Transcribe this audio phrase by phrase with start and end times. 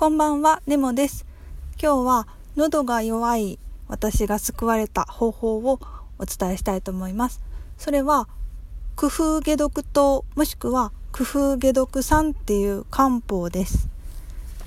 [0.00, 1.26] こんばんは、ネモです。
[1.78, 5.78] 今日は喉が弱い私が救われた方法を
[6.18, 7.42] お伝えしたいと思います。
[7.76, 8.26] それは、
[8.96, 13.90] 工夫解毒糖もしくは工夫解毒酸っていう漢方です。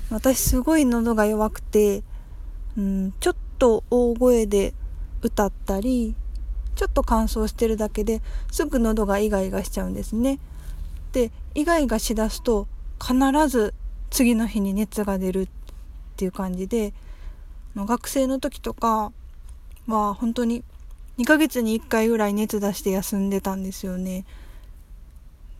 [0.08, 2.04] 私すごい喉が弱くて、
[2.78, 4.72] うん、ちょっと大声で
[5.20, 6.14] 歌ったり、
[6.76, 8.22] ちょっと乾燥してるだけで
[8.52, 10.38] すぐ喉がイガイガしちゃうんですね。
[11.10, 12.68] で、イガイガしだすと
[13.00, 13.16] 必
[13.48, 13.74] ず
[14.14, 15.48] 次の日に熱が出るっ
[16.14, 16.94] ていう感じで
[17.74, 19.10] 学生の時とか
[19.88, 20.62] は本当に
[21.18, 24.24] 2ヶ月に1回ぐらい熱出して休んでたんですよね。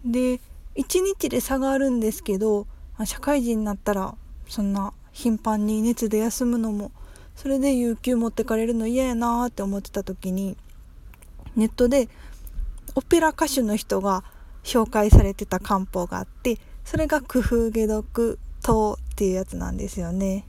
[0.05, 0.41] で
[0.77, 2.69] 1日で差があるんですけど
[3.05, 4.15] 社会人になったら
[4.49, 6.93] そんな頻繁に熱で休むのも
[7.35, 10.57] それで有給持ってかれるの嫌やなって思ってた時に
[11.57, 12.09] ネットで
[12.95, 14.23] オペラ歌手の人が
[14.63, 20.45] 紹介されてた漢方があってそれが工夫解毒糖っていうやつなんですよね。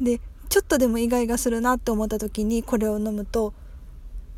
[0.00, 3.54] でちょっとでもイガイガするなって思った時にこれを飲むと、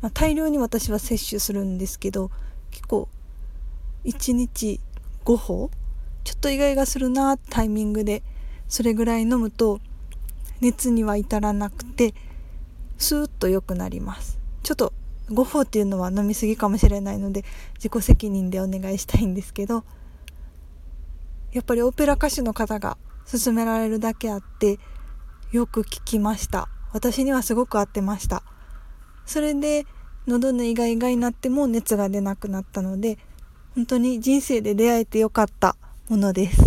[0.01, 2.29] まあ、大量に私は摂取するんですけど
[2.69, 3.07] 結構
[4.05, 4.79] 1日
[5.25, 5.71] 5歩
[6.23, 8.23] ちょっとイガイガするなタイミングで
[8.67, 9.79] それぐらい飲むと
[10.59, 12.13] 熱には至らなくて
[12.97, 14.93] スーッと良くなりますちょっと
[15.29, 19.83] 5歩っていうのは飲み過ぎかもしれないので自己責任でお願いしたいんですけど
[21.51, 22.97] やっぱりオペラ歌手の方が
[23.29, 24.79] 勧められるだけあって
[25.51, 26.69] よく聞きました。
[26.93, 28.43] 私にはすごく合ってました。
[29.25, 29.85] それで
[30.27, 33.17] 喉のイガイガになっても熱が出なくなったので
[33.75, 35.75] 本当に人生で出会えてよかった
[36.09, 36.61] ものです。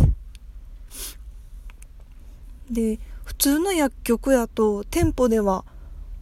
[2.71, 5.65] で普通の薬局やと店舗では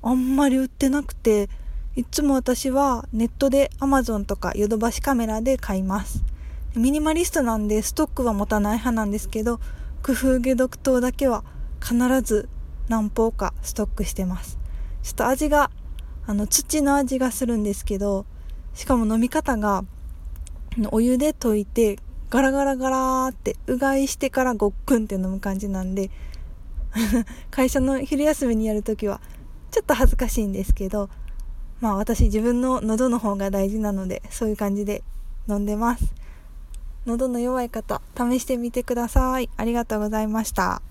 [0.02, 1.48] あんまり売ってなくて
[1.94, 6.22] いつも私はネットで Amazon とかヨドバシカメラで買います。
[6.74, 9.60] ミニマリストなんでストックは持たない派なんですけど
[10.02, 11.44] 工夫解毒糖だけは
[11.82, 12.48] 必ず
[12.88, 14.58] 何包かストックしてます。
[15.02, 15.70] ちょっと味が
[16.26, 18.24] あの土の味がするんですけど
[18.74, 19.84] しかも飲み方が
[20.90, 21.98] お湯で溶いて
[22.30, 26.10] ガラガラガラーってうがいしてからごっくんって飲む感じなんで
[27.50, 29.20] 会社の昼休みにやるときは
[29.70, 31.10] ちょっと恥ずかしいんですけど
[31.80, 35.02] まあ私自分の喉の方が大事なのでそういう感じで
[35.48, 36.21] 飲んでます。
[37.06, 39.50] 喉の弱い方試してみてください。
[39.56, 40.82] ありがとうございました。